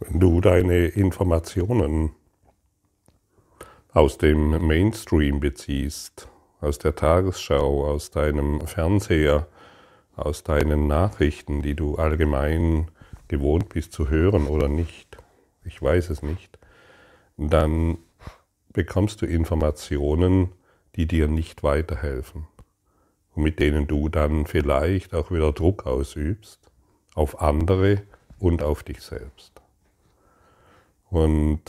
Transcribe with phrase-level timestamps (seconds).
[0.00, 2.12] Wenn du deine Informationen
[3.92, 6.28] aus dem Mainstream beziehst,
[6.60, 9.48] aus der Tagesschau, aus deinem Fernseher,
[10.14, 12.92] aus deinen Nachrichten, die du allgemein
[13.26, 15.18] gewohnt bist zu hören oder nicht,
[15.64, 16.60] ich weiß es nicht,
[17.36, 17.98] dann
[18.72, 20.52] bekommst du Informationen,
[20.94, 22.46] die dir nicht weiterhelfen
[23.34, 26.70] und mit denen du dann vielleicht auch wieder Druck ausübst
[27.16, 28.02] auf andere
[28.38, 29.57] und auf dich selbst.
[31.10, 31.62] Und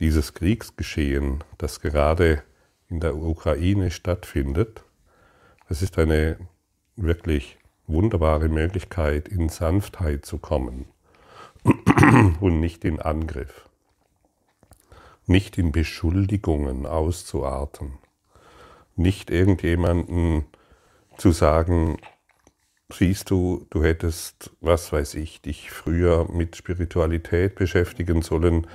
[0.00, 2.42] dieses Kriegsgeschehen, das gerade
[2.88, 4.84] in der Ukraine stattfindet,
[5.68, 6.38] das ist eine
[6.96, 10.86] wirklich wunderbare Möglichkeit, in Sanftheit zu kommen
[12.40, 13.68] und nicht in Angriff,
[15.26, 17.98] nicht in Beschuldigungen auszuarten,
[18.96, 20.44] nicht irgendjemanden
[21.16, 21.98] zu sagen,
[22.92, 28.66] siehst du, du hättest, was weiß ich, dich früher mit Spiritualität beschäftigen sollen,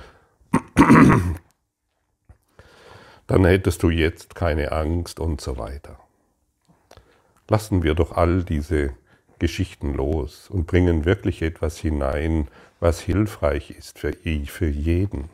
[3.26, 5.98] dann hättest du jetzt keine Angst und so weiter.
[7.48, 8.94] Lassen wir doch all diese
[9.38, 12.48] Geschichten los und bringen wirklich etwas hinein,
[12.80, 15.30] was hilfreich ist für, für jeden.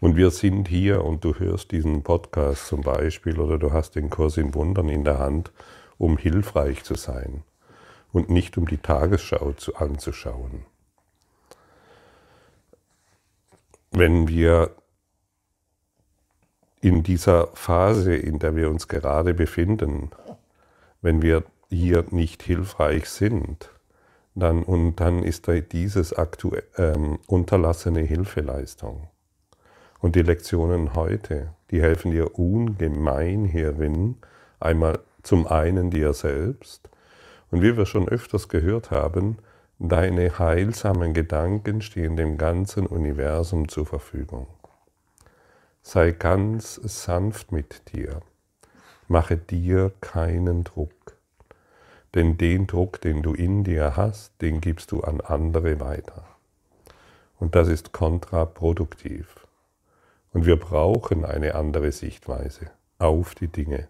[0.00, 4.10] Und wir sind hier und du hörst diesen Podcast zum Beispiel oder du hast den
[4.10, 5.52] Kurs in Wundern in der Hand
[6.02, 7.44] um hilfreich zu sein
[8.12, 10.66] und nicht um die Tagesschau zu, anzuschauen.
[13.92, 14.72] Wenn wir
[16.80, 20.10] in dieser Phase, in der wir uns gerade befinden,
[21.02, 23.70] wenn wir hier nicht hilfreich sind,
[24.34, 29.06] dann, und dann ist da dieses aktuell, ähm, unterlassene Hilfeleistung.
[30.00, 34.16] Und die Lektionen heute, die helfen dir ungemein hierin,
[34.58, 36.88] einmal zum einen dir selbst
[37.50, 39.38] und wie wir schon öfters gehört haben,
[39.78, 44.46] deine heilsamen Gedanken stehen dem ganzen Universum zur Verfügung.
[45.82, 48.20] Sei ganz sanft mit dir.
[49.08, 50.92] Mache dir keinen Druck.
[52.14, 56.24] Denn den Druck, den du in dir hast, den gibst du an andere weiter.
[57.38, 59.46] Und das ist kontraproduktiv.
[60.32, 63.88] Und wir brauchen eine andere Sichtweise auf die Dinge.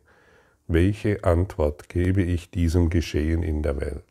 [0.66, 4.04] Welche Antwort gebe ich diesem Geschehen in der Welt?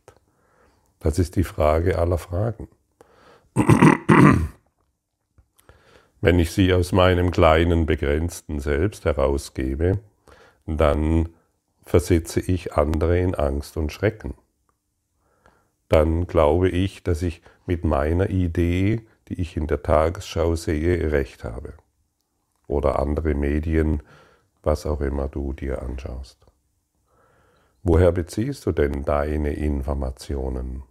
[1.00, 2.68] Das ist die Frage aller Fragen.
[6.22, 10.00] Wenn ich sie aus meinem kleinen, begrenzten Selbst herausgebe,
[10.68, 11.30] dann
[11.84, 14.36] versetze ich andere in Angst und Schrecken.
[15.90, 21.44] Dann glaube ich, dass ich mit meiner Idee, die ich in der Tagesschau sehe, recht
[21.44, 21.74] habe.
[22.68, 24.04] Oder andere Medien,
[24.64, 26.46] was auch immer du dir anschaust.
[27.84, 30.84] Woher beziehst du denn deine Informationen?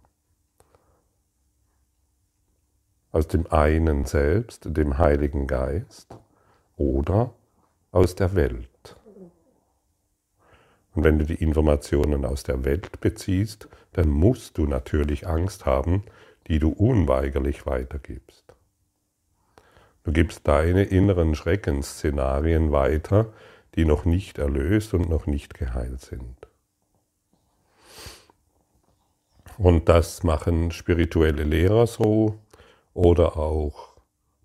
[3.11, 6.15] Aus dem einen selbst, dem Heiligen Geist,
[6.77, 7.33] oder
[7.91, 8.95] aus der Welt?
[10.93, 16.03] Und wenn du die Informationen aus der Welt beziehst, dann musst du natürlich Angst haben,
[16.47, 18.55] die du unweigerlich weitergibst.
[20.03, 23.31] Du gibst deine inneren Schreckensszenarien weiter,
[23.75, 26.35] die noch nicht erlöst und noch nicht geheilt sind.
[29.57, 32.39] Und das machen spirituelle Lehrer so
[32.93, 33.95] oder auch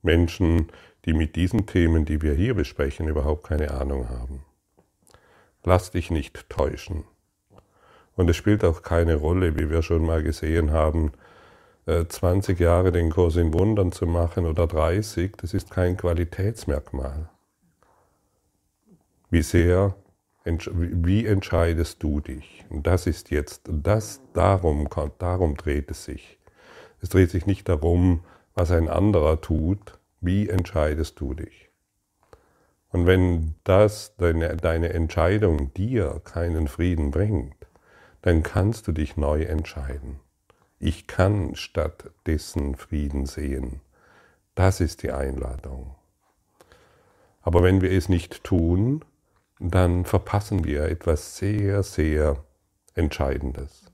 [0.02, 0.68] Menschen,
[1.04, 4.44] die mit diesen Themen, die wir hier besprechen, überhaupt keine Ahnung haben.
[5.64, 7.04] Lass dich nicht täuschen.
[8.14, 11.12] Und es spielt auch keine Rolle, wie wir schon mal gesehen haben,
[11.86, 17.28] 20 äh, Jahre den Kurs in Wundern zu machen oder 30, das ist kein Qualitätsmerkmal.
[19.30, 19.94] Wie sehr
[20.46, 22.64] wie entscheidest du dich?
[22.70, 24.88] Und das ist jetzt, das darum,
[25.18, 26.38] darum dreht es sich.
[27.00, 28.20] Es dreht sich nicht darum,
[28.54, 31.68] was ein anderer tut, wie entscheidest du dich?
[32.90, 37.56] Und wenn das, deine, deine Entscheidung dir keinen Frieden bringt,
[38.22, 40.20] dann kannst du dich neu entscheiden.
[40.78, 43.80] Ich kann stattdessen Frieden sehen.
[44.54, 45.94] Das ist die Einladung.
[47.42, 49.04] Aber wenn wir es nicht tun,
[49.58, 52.44] dann verpassen wir etwas sehr, sehr
[52.94, 53.90] Entscheidendes.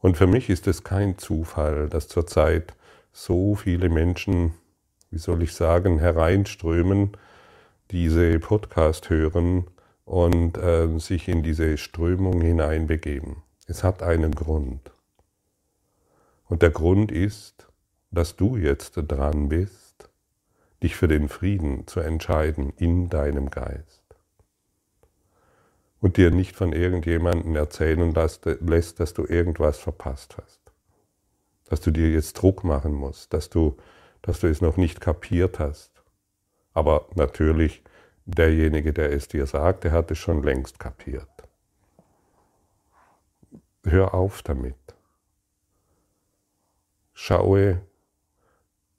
[0.00, 2.74] Und für mich ist es kein Zufall, dass zurzeit
[3.12, 4.54] so viele Menschen,
[5.10, 7.16] wie soll ich sagen, hereinströmen,
[7.90, 9.66] diese Podcast hören
[10.04, 13.42] und äh, sich in diese Strömung hineinbegeben.
[13.66, 14.92] Es hat einen Grund.
[16.46, 17.68] Und der Grund ist,
[18.10, 20.08] dass du jetzt dran bist,
[20.82, 23.99] dich für den Frieden zu entscheiden in deinem Geist
[26.00, 30.60] und dir nicht von irgendjemandem erzählen lässt, dass du irgendwas verpasst hast.
[31.70, 33.76] dass du dir jetzt Druck machen musst, dass du,
[34.22, 35.92] dass du es noch nicht kapiert hast.
[36.74, 37.82] Aber natürlich,
[38.26, 41.28] derjenige, der es dir sagt, der hat es schon längst kapiert.
[43.84, 44.76] Hör auf damit.
[47.14, 47.82] Schaue,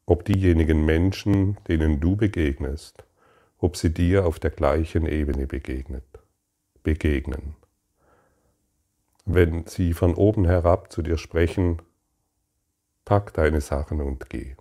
[0.06, 3.04] ob diejenigen Menschen, denen du begegnest,
[3.58, 6.06] ob sie dir auf der gleichen Ebene begegnet,
[6.84, 7.56] begegnen.
[9.26, 11.82] Wenn sie von oben herab zu dir sprechen,
[13.06, 14.56] pack deine Sachen und geh.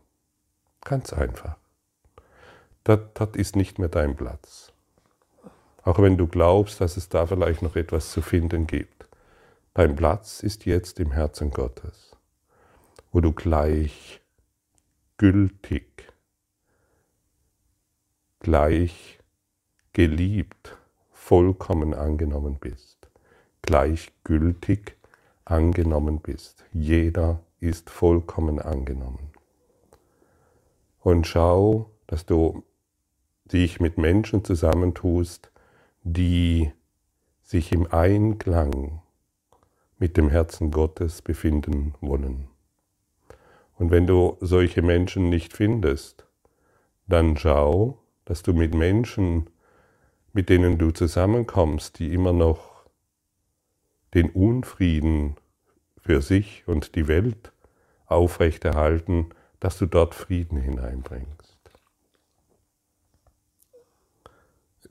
[0.83, 1.57] Ganz einfach.
[2.85, 4.73] Das, das ist nicht mehr dein Platz.
[5.83, 9.09] Auch wenn du glaubst, dass es da vielleicht noch etwas zu finden gibt.
[9.75, 12.17] Dein Platz ist jetzt im Herzen Gottes,
[13.13, 14.21] wo du gleich
[15.17, 16.13] gültig,
[18.41, 19.21] gleich
[19.93, 20.77] geliebt,
[21.31, 23.09] vollkommen angenommen bist,
[23.63, 24.97] gleichgültig
[25.45, 26.65] angenommen bist.
[26.73, 29.31] Jeder ist vollkommen angenommen.
[30.99, 32.65] Und schau, dass du
[33.45, 35.53] dich mit Menschen zusammentust,
[36.03, 36.73] die
[37.45, 39.01] sich im Einklang
[39.99, 42.49] mit dem Herzen Gottes befinden wollen.
[43.79, 46.27] Und wenn du solche Menschen nicht findest,
[47.07, 49.49] dann schau, dass du mit Menschen,
[50.33, 52.85] mit denen du zusammenkommst, die immer noch
[54.15, 55.37] den Unfrieden
[55.99, 57.53] für sich und die Welt
[58.07, 59.31] aufrechterhalten,
[59.61, 61.59] dass du dort Frieden hineinbringst.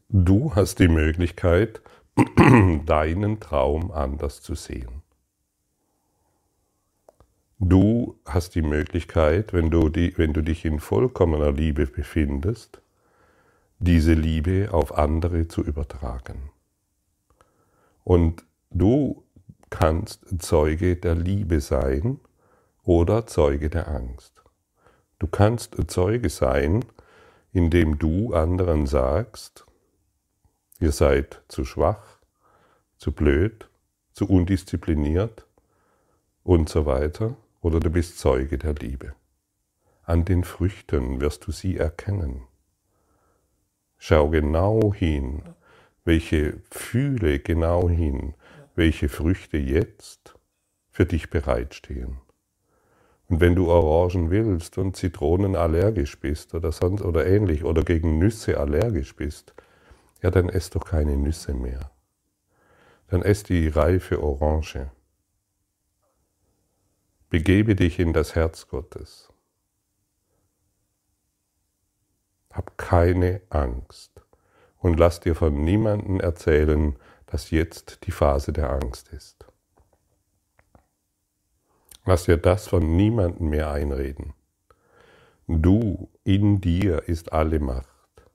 [0.09, 1.81] Du hast die Möglichkeit,
[2.85, 5.03] deinen Traum anders zu sehen.
[7.59, 12.81] Du hast die Möglichkeit, wenn du, die, wenn du dich in vollkommener Liebe befindest,
[13.79, 16.51] diese Liebe auf andere zu übertragen.
[18.03, 19.23] Und du
[19.69, 22.19] kannst Zeuge der Liebe sein
[22.83, 24.43] oder Zeuge der Angst.
[25.17, 26.83] Du kannst Zeuge sein,
[27.51, 29.65] indem du anderen sagst,
[30.79, 32.19] ihr seid zu schwach,
[32.97, 33.69] zu blöd,
[34.13, 35.45] zu undiszipliniert
[36.43, 39.13] und so weiter oder du bist Zeuge der Liebe.
[40.03, 42.48] An den Früchten wirst du sie erkennen.
[43.99, 45.43] Schau genau hin,
[46.05, 48.33] welche fühle genau hin,
[48.73, 50.35] welche Früchte jetzt
[50.89, 52.17] für dich bereitstehen.
[53.27, 58.17] Und wenn du Orangen willst und Zitronen allergisch bist oder sonst oder ähnlich oder gegen
[58.17, 59.53] Nüsse allergisch bist,
[60.21, 61.91] ja, dann ess doch keine Nüsse mehr.
[63.09, 64.91] Dann ess die reife Orange.
[67.29, 69.31] Begebe dich in das Herz Gottes.
[72.59, 74.11] Hab keine Angst
[74.79, 79.45] und lass dir von niemandem erzählen, dass jetzt die Phase der Angst ist.
[82.03, 84.33] Lass dir das von niemandem mehr einreden.
[85.47, 88.25] Du, in dir ist alle Macht,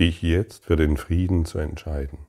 [0.00, 2.26] dich jetzt für den Frieden zu entscheiden.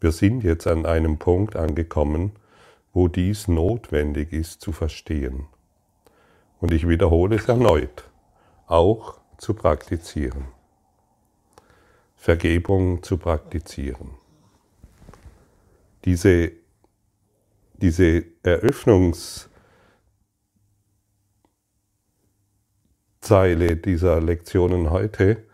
[0.00, 2.32] Wir sind jetzt an einem Punkt angekommen,
[2.92, 5.46] wo dies notwendig ist zu verstehen.
[6.60, 8.10] Und ich wiederhole es erneut,
[8.66, 10.48] auch zu praktizieren.
[12.16, 14.10] Vergebung zu praktizieren.
[16.04, 16.52] Diese,
[17.74, 19.50] diese Eröffnungszeile
[23.76, 25.44] dieser Lektionen heute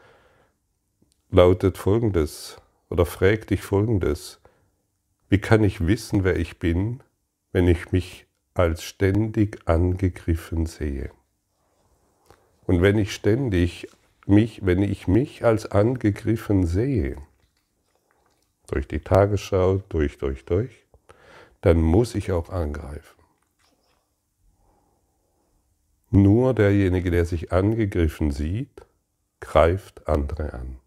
[1.30, 2.58] lautet folgendes
[2.90, 4.40] oder fragt dich folgendes.
[5.28, 7.02] Wie kann ich wissen, wer ich bin,
[7.52, 11.10] wenn ich mich als ständig angegriffen sehe?
[12.66, 13.88] Und wenn ich ständig
[14.26, 17.16] mich, wenn ich mich als angegriffen sehe,
[18.68, 20.86] durch die Tagesschau, durch, durch, durch,
[21.60, 23.22] dann muss ich auch angreifen.
[26.10, 28.82] Nur derjenige, der sich angegriffen sieht,
[29.40, 30.78] greift andere an.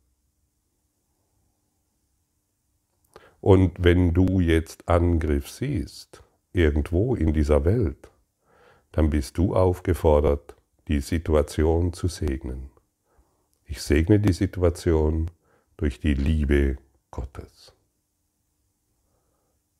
[3.42, 6.24] Und wenn du jetzt Angriff siehst,
[6.56, 8.10] irgendwo in dieser Welt,
[8.92, 10.56] dann bist du aufgefordert,
[10.88, 12.70] die Situation zu segnen.
[13.66, 15.32] Ich segne die Situation
[15.78, 16.78] durch die Liebe
[17.12, 17.74] Gottes.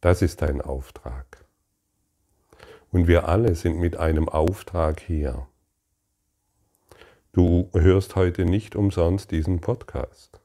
[0.02, 1.46] Das ist dein Auftrag.
[2.92, 5.48] Und wir alle sind mit einem Auftrag hier.
[7.32, 10.40] Du hörst heute nicht umsonst diesen Podcast.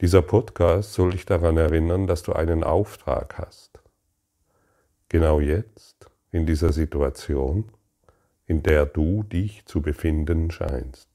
[0.00, 3.80] Dieser Podcast soll dich daran erinnern, dass du einen Auftrag hast.
[5.08, 7.70] Genau jetzt, in dieser Situation,
[8.46, 11.08] in der du dich zu befinden scheinst.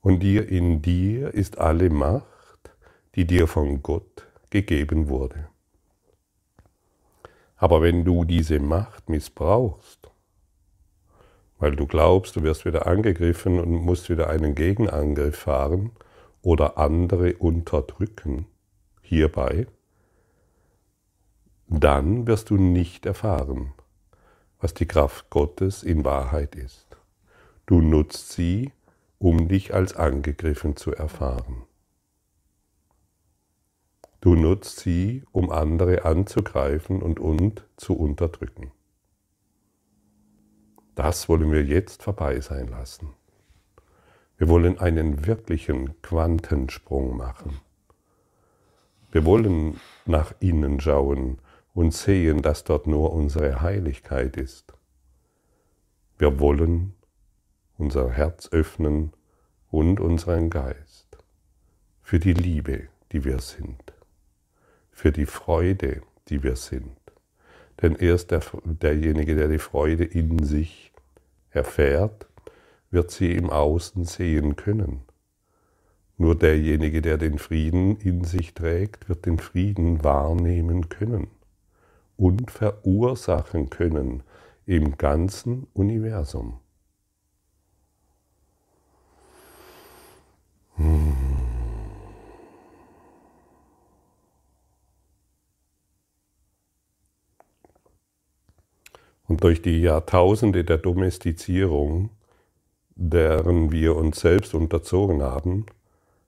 [0.00, 2.70] Und dir in dir ist alle Macht,
[3.16, 5.48] die dir von Gott gegeben wurde.
[7.56, 10.10] Aber wenn du diese Macht missbrauchst,
[11.58, 15.92] weil du glaubst, du wirst wieder angegriffen und musst wieder einen Gegenangriff fahren
[16.42, 18.46] oder andere unterdrücken
[19.02, 19.66] hierbei,
[21.68, 23.72] dann wirst du nicht erfahren,
[24.60, 26.86] was die Kraft Gottes in Wahrheit ist.
[27.66, 28.72] Du nutzt sie,
[29.18, 31.62] um dich als angegriffen zu erfahren.
[34.20, 38.72] Du nutzt sie, um andere anzugreifen und, und zu unterdrücken.
[40.96, 43.10] Das wollen wir jetzt vorbei sein lassen.
[44.38, 47.60] Wir wollen einen wirklichen Quantensprung machen.
[49.12, 51.38] Wir wollen nach innen schauen
[51.74, 54.72] und sehen, dass dort nur unsere Heiligkeit ist.
[56.16, 56.94] Wir wollen
[57.76, 59.12] unser Herz öffnen
[59.70, 61.18] und unseren Geist
[62.00, 63.92] für die Liebe, die wir sind,
[64.90, 66.95] für die Freude, die wir sind.
[67.82, 70.92] Denn erst der, derjenige, der die Freude in sich
[71.50, 72.26] erfährt,
[72.90, 75.00] wird sie im Außen sehen können.
[76.18, 81.28] Nur derjenige, der den Frieden in sich trägt, wird den Frieden wahrnehmen können
[82.16, 84.22] und verursachen können
[84.64, 86.60] im ganzen Universum.
[99.28, 102.10] Und durch die Jahrtausende der Domestizierung,
[102.94, 105.66] deren wir uns selbst unterzogen haben,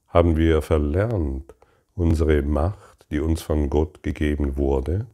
[0.09, 1.55] haben wir verlernt,
[1.95, 5.07] unsere Macht, die uns von Gott gegeben wurde,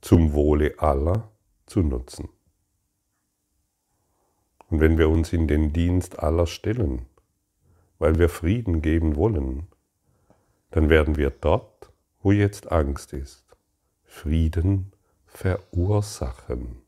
[0.00, 1.28] zum Wohle aller
[1.66, 2.28] zu nutzen.
[4.68, 7.06] Und wenn wir uns in den Dienst aller stellen,
[7.98, 9.68] weil wir Frieden geben wollen,
[10.70, 11.92] dann werden wir dort,
[12.22, 13.44] wo jetzt Angst ist,
[14.04, 14.92] Frieden
[15.32, 16.82] verursachen.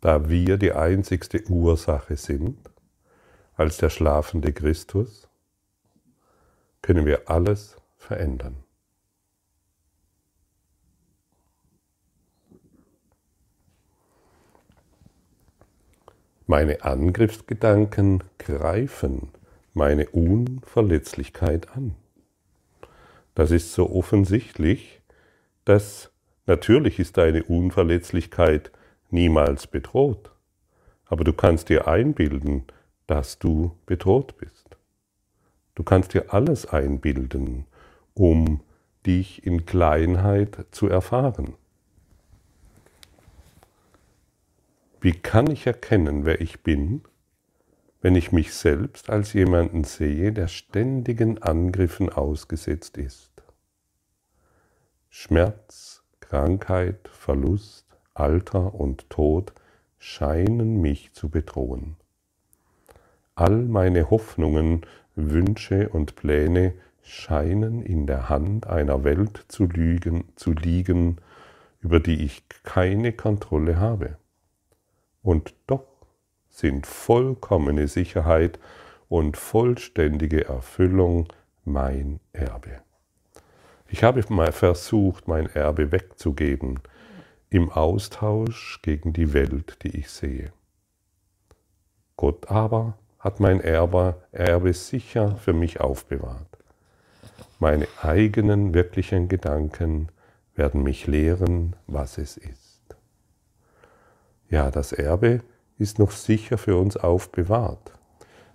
[0.00, 2.58] Da wir die einzigste Ursache sind,
[3.54, 5.28] als der schlafende Christus,
[6.82, 8.62] können wir alles verändern.
[16.46, 19.30] Meine Angriffsgedanken greifen
[19.72, 21.96] meine Unverletzlichkeit an.
[23.34, 25.00] Das ist so offensichtlich,
[25.64, 26.12] dass
[26.46, 28.70] natürlich ist deine Unverletzlichkeit
[29.10, 30.30] niemals bedroht,
[31.06, 32.64] aber du kannst dir einbilden,
[33.06, 34.76] dass du bedroht bist.
[35.74, 37.66] Du kannst dir alles einbilden,
[38.14, 38.60] um
[39.06, 41.54] dich in Kleinheit zu erfahren.
[45.00, 47.02] Wie kann ich erkennen, wer ich bin,
[48.04, 53.30] wenn ich mich selbst als jemanden sehe, der ständigen Angriffen ausgesetzt ist?
[55.08, 59.54] Schmerz, Krankheit, Verlust, Alter und Tod
[59.96, 61.96] scheinen mich zu bedrohen.
[63.36, 64.82] All meine Hoffnungen,
[65.16, 71.22] Wünsche und Pläne scheinen in der Hand einer Welt zu, lügen, zu liegen,
[71.80, 74.18] über die ich keine Kontrolle habe.
[75.22, 75.93] Und doch
[76.54, 78.60] sind vollkommene Sicherheit
[79.08, 81.26] und vollständige Erfüllung
[81.64, 82.80] mein Erbe.
[83.88, 86.78] Ich habe mal versucht, mein Erbe wegzugeben
[87.50, 90.52] im Austausch gegen die Welt, die ich sehe.
[92.16, 96.58] Gott aber hat mein Erbe, Erbe sicher für mich aufbewahrt.
[97.58, 100.08] Meine eigenen wirklichen Gedanken
[100.54, 102.96] werden mich lehren, was es ist.
[104.48, 105.42] Ja, das Erbe
[105.84, 107.92] ist noch sicher für uns aufbewahrt.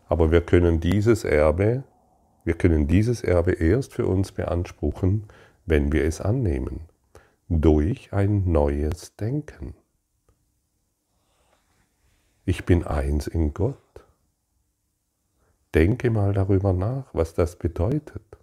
[0.07, 1.83] Aber wir können dieses Erbe,
[2.43, 5.25] wir können dieses Erbe erst für uns beanspruchen,
[5.67, 6.81] wenn wir es annehmen.
[7.47, 9.75] Durch ein neues Denken.
[12.45, 13.77] Ich bin eins in Gott.
[15.75, 18.39] Denke mal darüber nach, was das bedeutet.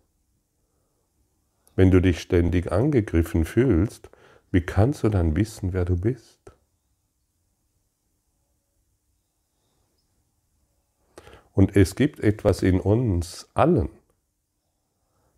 [1.74, 4.10] Wenn du dich ständig angegriffen fühlst,
[4.52, 6.55] wie kannst du dann wissen, wer du bist?
[11.56, 13.88] Und es gibt etwas in uns allen,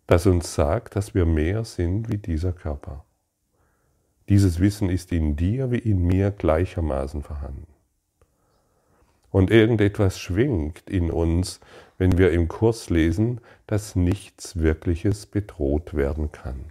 [0.05, 3.05] das uns sagt, dass wir mehr sind wie dieser Körper.
[4.27, 7.67] Dieses Wissen ist in dir wie in mir gleichermaßen vorhanden.
[9.31, 11.61] Und irgendetwas schwingt in uns,
[11.97, 16.65] wenn wir im Kurs lesen, dass nichts Wirkliches bedroht werden kann.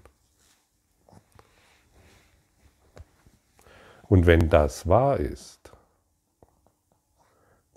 [4.02, 5.67] Und wenn das wahr ist,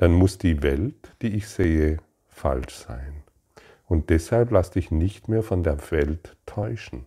[0.02, 3.22] dann muss die Welt, die ich sehe, falsch sein.
[3.86, 7.06] Und deshalb lass dich nicht mehr von der Welt täuschen.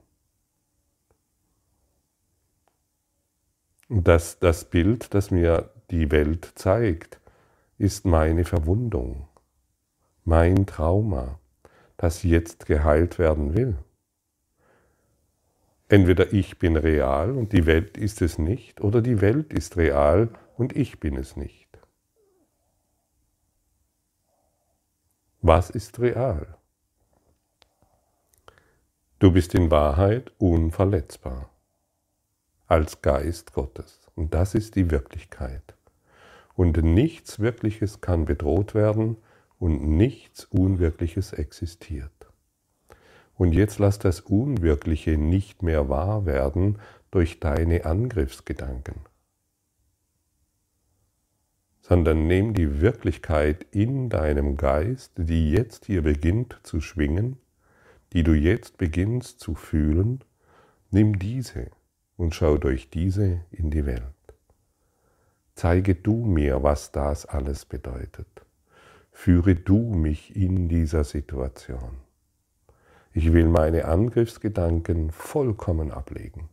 [3.88, 7.18] Das, das Bild, das mir die Welt zeigt,
[7.78, 9.26] ist meine Verwundung,
[10.24, 11.40] mein Trauma,
[11.96, 13.76] das jetzt geheilt werden will.
[15.88, 20.28] Entweder ich bin real und die Welt ist es nicht, oder die Welt ist real
[20.56, 21.63] und ich bin es nicht.
[25.46, 26.56] Was ist real?
[29.18, 31.50] Du bist in Wahrheit unverletzbar
[32.66, 34.00] als Geist Gottes.
[34.14, 35.74] Und das ist die Wirklichkeit.
[36.54, 39.18] Und nichts Wirkliches kann bedroht werden
[39.58, 42.26] und nichts Unwirkliches existiert.
[43.36, 46.78] Und jetzt lass das Unwirkliche nicht mehr wahr werden
[47.10, 48.94] durch deine Angriffsgedanken,
[51.86, 57.36] sondern nimm die Wirklichkeit in deinem Geist, die jetzt hier beginnt zu schwingen,
[58.14, 60.24] die du jetzt beginnst zu fühlen,
[60.90, 61.70] nimm diese
[62.16, 64.00] und schau durch diese in die Welt.
[65.54, 68.46] Zeige du mir, was das alles bedeutet.
[69.12, 71.98] Führe du mich in dieser Situation.
[73.12, 76.48] Ich will meine Angriffsgedanken vollkommen ablegen.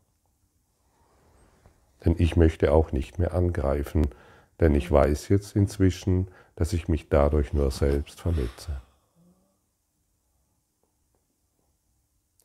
[2.03, 4.09] Denn ich möchte auch nicht mehr angreifen,
[4.61, 8.81] denn ich weiß jetzt inzwischen, dass ich mich dadurch nur selbst verletze.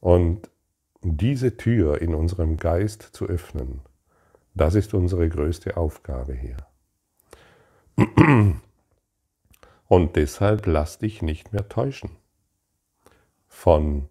[0.01, 0.51] Und
[1.03, 3.83] diese Tür in unserem Geist zu öffnen,
[4.55, 6.57] das ist unsere größte Aufgabe hier.
[9.89, 12.11] Und deshalb lass dich nicht mehr täuschen
[13.47, 14.09] von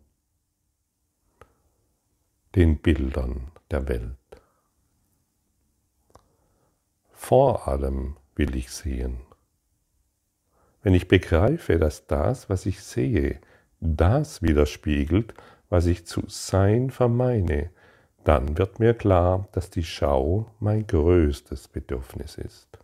[2.56, 4.25] den Bildern der Welt.
[7.27, 9.17] Vor allem will ich sehen.
[10.84, 13.42] Wenn ich begreife, dass das, was ich sehe,
[13.79, 15.33] das widerspiegelt,
[15.68, 17.72] was ich zu sein vermeine,
[18.24, 22.77] dann wird mir klar, dass die Schau mein größtes Bedürfnis ist.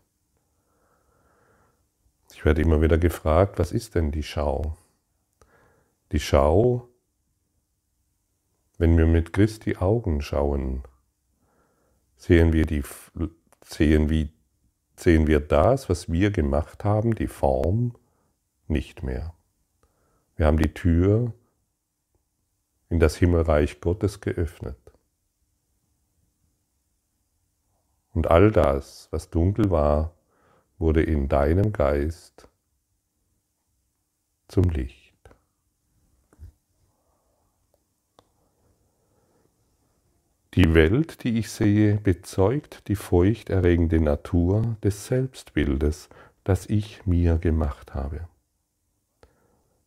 [2.34, 4.76] Ich werde immer wieder gefragt, was ist denn die Schau?
[6.14, 6.90] Die Schau,
[8.80, 10.82] wenn wir mit Christi Augen schauen,
[12.18, 12.82] sehen wir, die,
[13.64, 14.32] sehen, wie,
[14.98, 17.96] sehen wir das, was wir gemacht haben, die Form,
[18.68, 19.34] nicht mehr.
[20.36, 21.34] Wir haben die Tür
[22.90, 24.78] in das Himmelreich Gottes geöffnet.
[28.14, 30.14] Und all das, was dunkel war,
[30.78, 32.50] wurde in deinem Geist
[34.48, 35.01] zum Licht.
[40.56, 46.10] Die Welt, die ich sehe, bezeugt die furchterregende Natur des Selbstbildes,
[46.44, 48.28] das ich mir gemacht habe.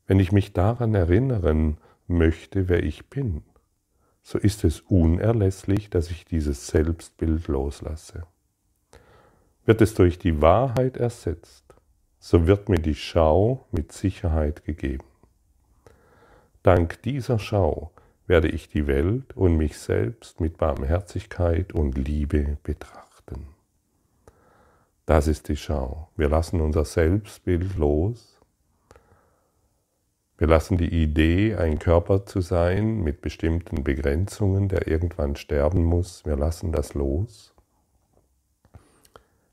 [0.06, 3.42] Wenn ich mich daran erinnern möchte, wer ich bin,
[4.22, 8.26] so ist es unerlässlich, dass ich dieses Selbstbild loslasse.
[9.66, 11.74] Wird es durch die Wahrheit ersetzt,
[12.18, 15.04] so wird mir die Schau mit Sicherheit gegeben.
[16.62, 17.93] Dank dieser Schau
[18.26, 23.48] werde ich die Welt und mich selbst mit Barmherzigkeit und Liebe betrachten.
[25.06, 26.08] Das ist die Schau.
[26.16, 28.34] Wir lassen unser Selbstbild los
[30.36, 36.26] wir lassen die Idee, ein Körper zu sein mit bestimmten Begrenzungen, der irgendwann sterben muss,
[36.26, 37.54] wir lassen das los.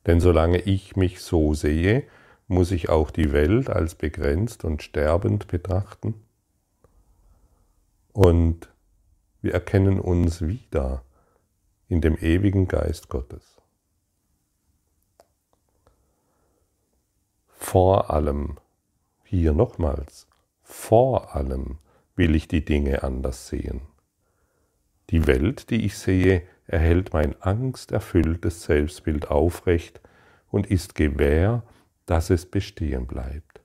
[0.08, 2.04] Denn solange ich mich so sehe,
[2.48, 6.16] muss ich auch die Welt als begrenzt und sterbend betrachten.
[8.14, 8.70] Und
[9.42, 11.04] wir erkennen uns wieder
[11.88, 13.58] in dem ewigen Geist Gottes.
[17.48, 18.58] Vor allem,
[19.24, 20.28] hier nochmals,
[20.64, 21.78] vor allem
[22.16, 23.82] will ich die Dinge anders sehen.
[25.10, 30.02] Die Welt, die ich sehe, erhält mein angsterfülltes Selbstbild aufrecht
[30.50, 31.64] und ist gewähr,
[32.06, 33.62] dass es bestehen bleibt.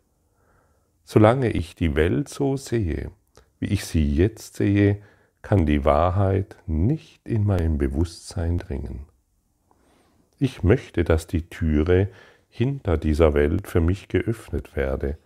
[1.05, 3.11] Solange ich die Welt so sehe,
[3.59, 5.03] wie ich sie jetzt sehe,
[5.43, 9.07] kann die Wahrheit nicht in mein Bewusstsein dringen.
[10.39, 12.09] Ich möchte, dass die Türe
[12.49, 15.19] hinter dieser Welt für mich geöffnet werde,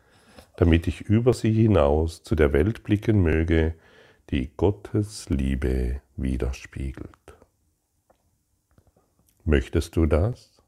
[0.57, 3.75] damit ich über sie hinaus zu der Welt blicken möge,
[4.31, 7.35] die Gottes Liebe widerspiegelt.
[9.45, 10.63] Möchtest du das?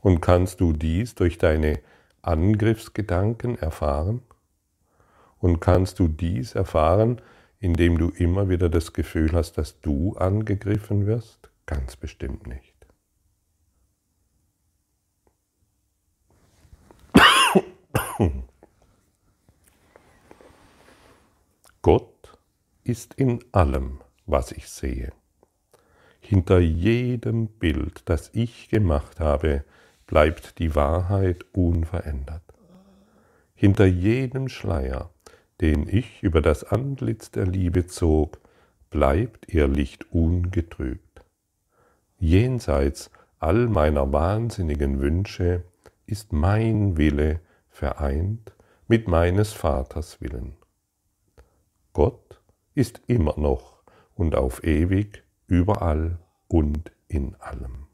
[0.00, 1.80] Und kannst du dies durch deine
[2.22, 4.22] Angriffsgedanken erfahren?
[5.42, 7.20] Und kannst du dies erfahren,
[7.58, 11.50] indem du immer wieder das Gefühl hast, dass du angegriffen wirst?
[11.66, 12.76] Ganz bestimmt nicht.
[21.82, 22.38] Gott
[22.84, 25.12] ist in allem, was ich sehe.
[26.20, 29.64] Hinter jedem Bild, das ich gemacht habe,
[30.06, 32.44] bleibt die Wahrheit unverändert.
[33.56, 35.11] Hinter jedem Schleier
[35.62, 38.40] den ich über das Antlitz der Liebe zog,
[38.90, 41.24] bleibt ihr Licht ungetrübt.
[42.18, 45.62] Jenseits all meiner wahnsinnigen Wünsche
[46.04, 48.52] ist mein Wille vereint
[48.88, 50.54] mit meines Vaters Willen.
[51.92, 52.40] Gott
[52.74, 53.82] ist immer noch
[54.14, 57.86] und auf ewig überall und in allem.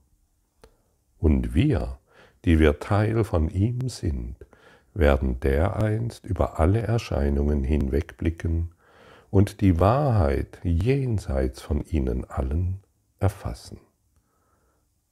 [1.18, 1.98] Und wir,
[2.46, 4.36] die wir Teil von ihm sind,
[4.98, 8.74] werden dereinst über alle Erscheinungen hinwegblicken
[9.30, 12.80] und die Wahrheit jenseits von ihnen allen
[13.20, 13.78] erfassen.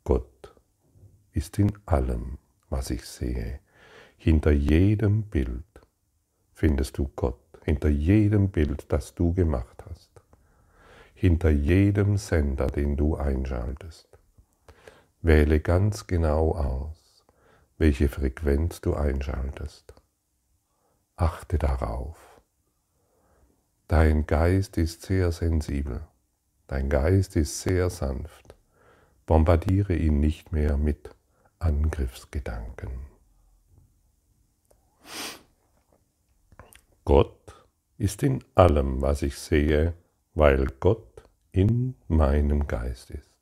[0.02, 0.54] Gott
[1.32, 3.60] ist in allem, was ich sehe.
[4.16, 5.62] Hinter jedem Bild
[6.52, 10.10] findest du Gott, hinter jedem Bild, das du gemacht hast,
[11.14, 14.08] hinter jedem Sender, den du einschaltest.
[15.22, 16.95] Wähle ganz genau aus,
[17.78, 19.94] welche Frequenz du einschaltest.
[21.16, 22.16] Achte darauf.
[23.88, 26.06] Dein Geist ist sehr sensibel,
[26.66, 28.54] dein Geist ist sehr sanft.
[29.26, 31.10] Bombardiere ihn nicht mehr mit
[31.58, 32.90] Angriffsgedanken.
[37.04, 37.66] Gott
[37.98, 39.94] ist in allem, was ich sehe,
[40.34, 43.35] weil Gott in meinem Geist ist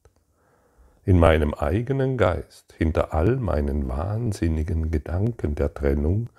[1.04, 6.30] in meinem eigenen Geist, hinter all meinen wahnsinnigen Gedanken der Trennung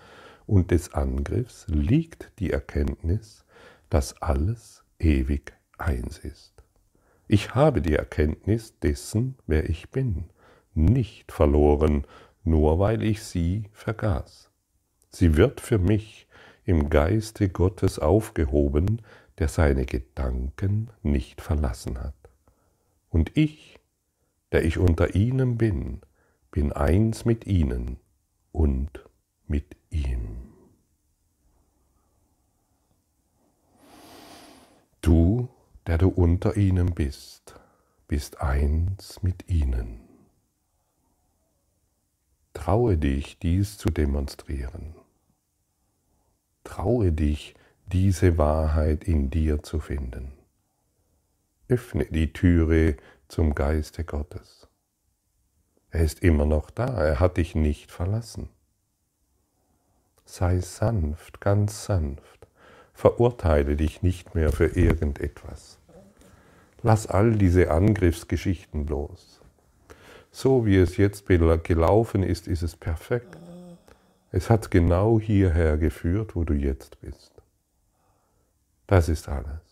[0.48, 3.46] und des Angriffs liegt die Erkenntnis,
[3.90, 6.54] dass alles ewig eins ist.
[7.28, 10.26] Ich habe die Erkenntnis dessen, wer ich bin,
[10.74, 12.06] nicht verloren,
[12.44, 14.52] nur weil ich sie vergaß.
[15.10, 16.28] Sie wird für mich
[16.66, 19.02] im Geiste Gottes aufgehoben,
[19.40, 22.14] der seine Gedanken nicht verlassen hat.
[23.10, 23.80] Und ich
[24.56, 26.00] der ich unter ihnen bin,
[26.50, 27.98] bin eins mit ihnen
[28.54, 29.04] und
[29.48, 30.54] mit ihm.
[35.02, 35.50] Du,
[35.86, 37.60] der du unter ihnen bist,
[38.08, 40.00] bist eins mit ihnen.
[42.54, 44.96] Traue dich, dies zu demonstrieren.
[46.64, 47.56] Traue dich,
[47.88, 50.32] diese Wahrheit in dir zu finden.
[51.68, 52.96] Öffne die Türe
[53.28, 54.68] zum Geiste Gottes.
[55.92, 58.50] Er ist immer noch da, er hat dich nicht verlassen.
[60.26, 62.48] Sei sanft, ganz sanft,
[62.94, 65.80] verurteile dich nicht mehr für irgendetwas.
[66.82, 69.40] Lass all diese Angriffsgeschichten los.
[70.32, 73.38] So wie es jetzt gelaufen ist, ist es perfekt.
[74.32, 77.32] Es hat genau hierher geführt, wo du jetzt bist.
[78.86, 79.65] Das ist alles.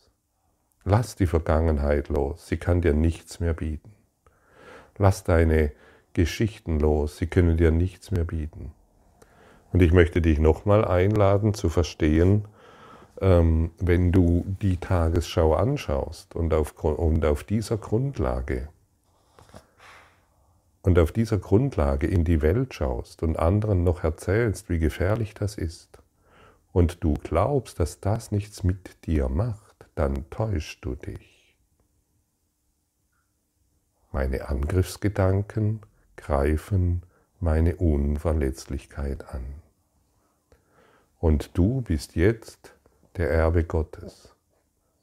[0.86, 3.92] Lass die Vergangenheit los, sie kann dir nichts mehr bieten.
[4.98, 5.72] Lass deine
[6.14, 8.72] Geschichten los, sie können dir nichts mehr bieten.
[9.72, 12.46] Und ich möchte dich nochmal einladen zu verstehen,
[13.22, 18.70] ähm, wenn du die Tagesschau anschaust und auf, und auf dieser Grundlage
[20.84, 25.56] und auf dieser Grundlage in die Welt schaust und anderen noch erzählst, wie gefährlich das
[25.58, 25.98] ist,
[26.74, 31.56] und du glaubst, dass das nichts mit dir macht, dann täuschst du dich.
[34.12, 35.82] Meine Angriffsgedanken
[36.16, 37.04] greifen
[37.40, 39.44] meine Unverletzlichkeit an.
[41.20, 42.76] Und du bist jetzt
[43.18, 44.36] der Erbe Gottes.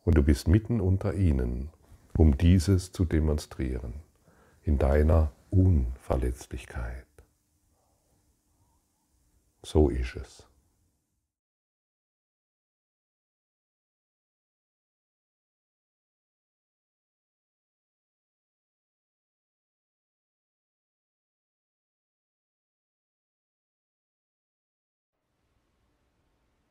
[0.05, 1.71] Und du bist mitten unter ihnen,
[2.17, 3.95] um dieses zu demonstrieren,
[4.63, 7.07] in deiner Unverletzlichkeit.
[9.63, 10.50] So ist es.